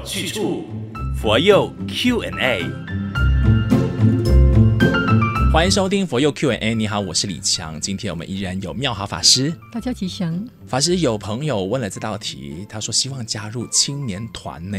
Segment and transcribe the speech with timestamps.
[0.00, 0.64] 有去处，
[1.14, 2.64] 佛佑 Q&A。
[5.52, 6.74] 欢迎收听佛佑 Q&A。
[6.74, 7.78] 你好，我是李强。
[7.78, 10.42] 今天我们依然有妙好法师，大家吉祥。
[10.66, 14.78] 法师有朋友问了这道题，他说希望加入青年团呢，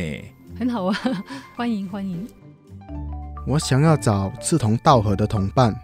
[0.57, 0.97] 很好啊，
[1.55, 2.27] 欢迎欢迎。
[3.45, 5.75] 我想要找志同道合的同伴，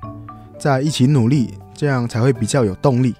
[0.59, 3.13] 在一起努力，这样才会比较有动力。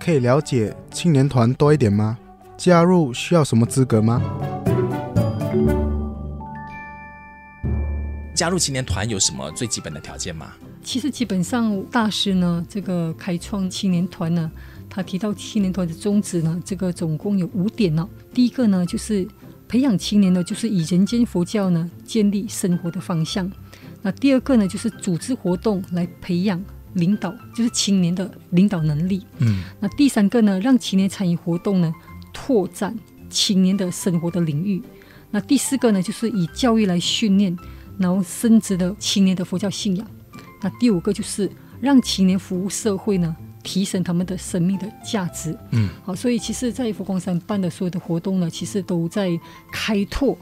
[0.00, 2.16] 可以了解青年团多一点吗？
[2.56, 4.22] 加入需要什么资格吗？
[8.38, 10.52] 加入青年团有什么最基本的条件吗？
[10.84, 14.48] 其实基本上大师呢，这个开创青年团呢，
[14.88, 18.08] 他提到青年团的宗旨呢，这个总共有五点呢。
[18.32, 19.26] 第一个呢，就是
[19.66, 23.50] 培养青年呢，就是以人间佛教呢建立生活的方向。
[24.02, 26.64] 那第二个呢，就是组织活动来培养。
[26.94, 29.24] 领导就是青年的领导能力。
[29.38, 31.92] 嗯，那第三个呢，让青年参与活动呢，
[32.32, 32.96] 拓展
[33.28, 34.80] 青年的生活的领域。
[35.30, 37.54] 那第四个呢，就是以教育来训练，
[37.98, 40.06] 然后深植的青年的佛教信仰。
[40.60, 45.56] 那第五个就是让青年服务社会呢，提升他们的生命的价值。
[45.70, 49.30] 嗯，好，所以其实，在佛光山办的所有的活动呢，其实都在
[49.72, 50.36] 开拓。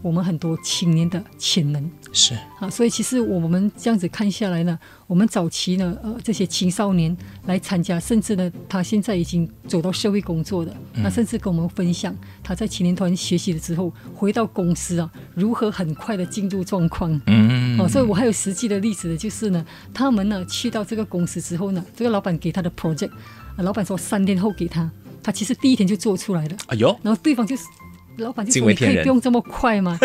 [0.00, 7.14] 我们很多青年的潜能是啊，所以其实我们这样子看下来呢，我们早期呢，呃，这些青少年
[7.46, 17.12] 来参加，甚至呢，他现在已经走到社会工作的，嗯、那甚至跟我们分享他在青年团学习了之后，回到公司啊，如何很快的进入状况。
[17.26, 23.10] 嗯，嗯，嗯，哦，所以我还有实际的例子的就是呢，他们呢去到这个公司之后呢，这个老板给他的 project，
[23.56, 24.90] 老板说三天后给他，
[25.22, 26.56] 他其实第一天就做出来了。
[26.68, 27.64] 哎呦，然后对方就是。
[28.18, 29.98] 老板就说：“你可以不用这么快吗？”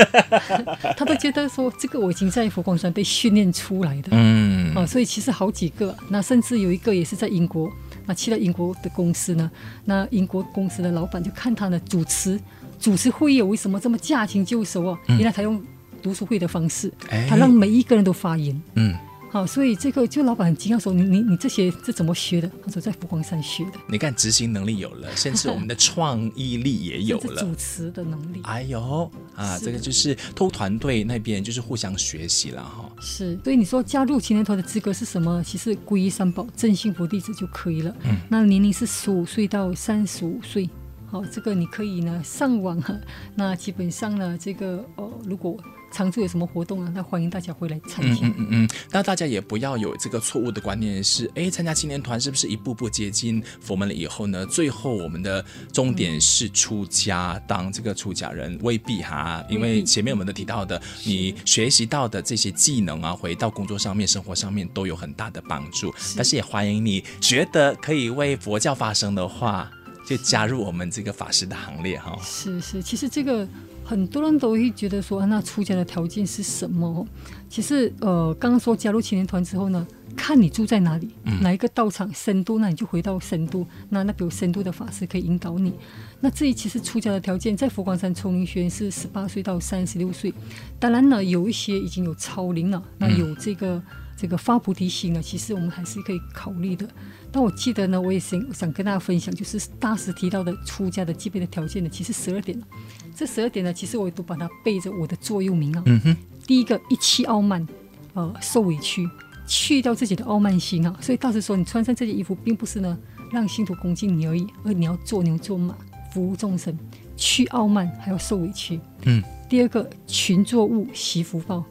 [0.97, 7.71] 他都觉得说：“这个我已经在佛光山被训练出来的。”嗯，啊，所以其实好几个，那甚至有一个也是在英国，
[8.05, 9.49] 那去了英国的公司呢，
[9.85, 12.39] 那英国公司的老板就看他的主持
[12.79, 14.97] 主持会议为什么这么驾轻就熟啊？
[15.07, 15.61] 原来他用
[16.01, 16.91] 读书会的方式，
[17.29, 18.61] 他让每一个人都发言。
[18.75, 18.95] 嗯。
[19.33, 28.41] 好，所以这个就老板很惊讶说：“你你你这些是怎么学的？”他说：“在佛光山学的。”你看执行能力有了，甚至我们的创意力也有了， 主持的能力。
[28.43, 32.87] 哎呦啊，这个就是偷团队那边就是互相学习了哈。
[33.01, 35.43] 是，所以你说加入青年团的资格是什么？
[35.43, 37.95] 其实皈依三宝、正信佛弟子就可以了。
[38.03, 40.69] 嗯，那年龄是十五岁到三十五岁。
[41.09, 42.95] 好，这个你可以呢上网哈。
[43.33, 45.57] 那基本上呢，这个哦，如果
[45.93, 46.91] 常驻有什么活动啊？
[46.93, 48.25] 那欢迎大家回来参加。
[48.25, 54.43] 嗯嗯嗯，那大家也不要有这个错误的观念是，哎，参加青年团是不是一步步接近佛门了以后呢？
[54.47, 65.93] 最后我们的终点是出家，嗯、当这个出家人未必哈，因为前面我们都提到的，你学习到的这些技能啊，回到工作上面、生活上面都有很大的帮助。
[65.97, 69.69] 是但是也欢迎你觉得可以为佛教发声的话，
[70.07, 72.17] 就加入我们这个法师的行列哈。
[72.23, 73.47] 是是，其实这个。
[73.83, 77.05] 很多人都会觉得说，那出家的条件是什么？
[77.49, 81.09] 其实，呃，刚刚说加入青年团之后呢，看你住在哪里，
[81.41, 83.67] 哪一个道场深度，那你就回到深度。
[83.89, 85.73] 那那比如深度的法师可以引导你。
[86.19, 90.33] 那这一其实出家的条件，在佛光山丛林学院是十八岁到三十六岁。
[90.79, 93.81] 当然呢，有一些已经有超龄了，那有这个
[94.15, 96.87] 这个发菩提心了，其实我们还是可以考虑的。
[97.31, 102.67] 但我记得呢，我也想想跟大家分享，就是大师提到的出家的基本的条件呢，其实十二点了。
[103.15, 105.83] 这十二点呢，其实我也都把它背着我的座右铭啊。
[105.85, 106.17] 嗯哼。
[106.45, 107.65] 第一个，一气傲慢，
[108.13, 109.09] 呃，受委屈，
[109.45, 110.95] 去掉自己的傲慢心啊。
[111.01, 112.97] 所以大师说，你穿上这件衣服，并不是呢
[113.31, 115.75] 让信徒恭敬你而已，而你要做牛做马，
[116.13, 116.77] 服务众生，
[117.15, 118.79] 去傲慢，还要受委屈。
[119.05, 119.23] 嗯。
[119.49, 121.63] 第二个，群作物，习福报。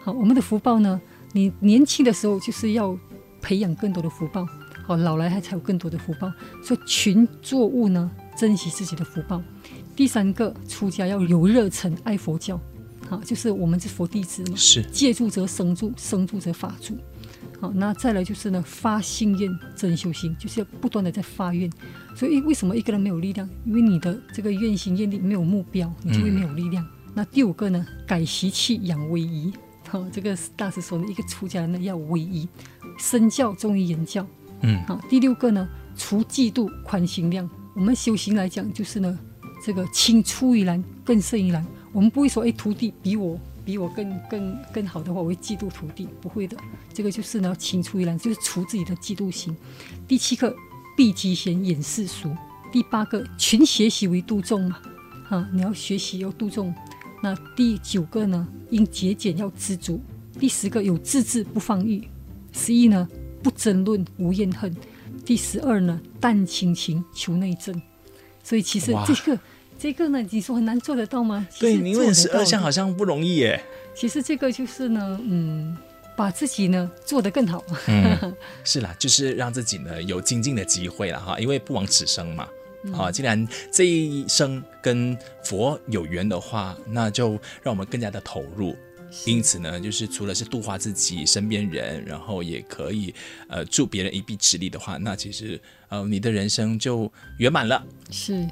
[0.00, 1.00] 好，我们的福报呢，
[1.32, 2.96] 你年轻的时候就是要
[3.40, 4.46] 培养更多的福报。
[4.86, 6.30] 好，老来还才有更多的福报，
[6.62, 9.42] 所以群作物呢，珍惜自己的福报。
[9.96, 12.60] 第三个，出家要有热忱，爱佛教，
[13.08, 16.96] 好，就是我们是佛弟子嘛，是借助则生住，生住则法住。
[17.60, 21.70] 好，那再来就是呢，发心愿，真修行，就是要不断的在发愿。
[22.16, 23.48] 所以为什么一个人没有力量？
[23.64, 26.84] 因为你的这个愿心愿力没有目标，你就会没有力量。
[26.84, 29.52] 嗯、那第五个呢，改习气，养威仪。
[29.88, 32.48] 好，这个大师说呢一个出家人呢要威仪，
[32.98, 34.26] 身教重于言教。
[34.62, 37.48] 嗯，好，第六个呢，除嫉妒，宽心量。
[37.74, 39.18] 我们修行来讲，就是呢，
[39.64, 41.64] 这个青出于蓝更胜于蓝。
[41.92, 46.56] 我们不会说，哎，徒弟比我比我更更更好的话，我会嫉妒徒弟，不会的。
[46.92, 49.56] 这个就是呢，青出于蓝，就是除自己的嫉妒心。
[50.06, 50.54] 第七个，
[50.96, 52.34] 避嫉嫌，掩世俗。
[52.70, 54.80] 第八个，群学习为度众嘛，
[55.28, 56.74] 啊，你要学习要度众。
[57.22, 60.00] 那第九个呢，应节俭要知足。
[60.38, 62.06] 第十个，有自制不放逸。
[62.52, 63.08] 十一呢，
[63.42, 64.74] 不争论，无怨恨。
[65.24, 67.80] 第十二呢，淡亲情，求内政。
[68.42, 69.40] 所以其实这个哇
[69.78, 71.46] 这个呢，你说很难做得到吗？
[71.58, 73.62] 对，你问十二项好像不容易耶。
[73.94, 75.76] 其实这个就是呢，嗯，
[76.16, 77.62] 把自己呢做得更好。
[77.86, 78.34] 嗯，
[78.64, 82.48] 是啦，就是让自己呢有精进的机会了哈，因为不枉此生嘛。
[82.92, 87.32] 啊，既然这一生跟佛有缘的话，那就
[87.62, 88.76] 让我们更加的投入。
[89.26, 93.14] 因此呢，就是除了是度化自己身边人，然后也可以
[93.48, 97.82] 呃助别人一臂之力的话，那其实呃你的人生就圆满了。
[98.10, 98.44] 是。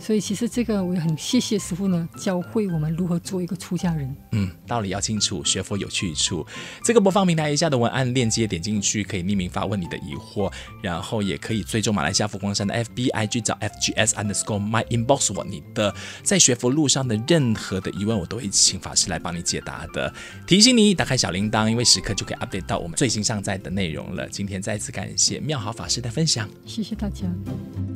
[0.00, 4.16] 所以其实这个我也很谢谢师傅呢，教会我们如何做一个出家人。
[4.32, 6.44] 嗯，道理要清楚，学佛有去处。
[6.82, 10.50] 这个播放平台以下的文案链接点进去，可以匿名发问你的疑惑，
[10.82, 20.12] 然后也可以追踪马来西亚佛光山的 FBIG 找 FGS underscore my inbox 我你的在学佛路上的任何的疑问，我都会请法师来帮你解答的。
[20.46, 24.26] 提醒你打开小铃铛，因为时刻就可以 update 到我们最新上载的内容了。
[24.28, 27.26] 今天再次感谢妙好法师的分享，谢谢大家。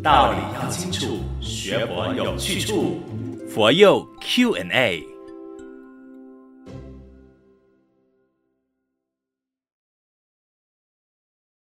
[0.02, 3.00] 道理要清楚，学佛有去处，
[3.48, 5.13] 佛佑 Q&A。